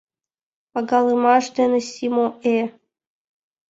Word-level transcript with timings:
Пагалымаш 0.71 1.45
дене 1.57 1.79
Симо 1.91 2.25
Э. 2.55 2.57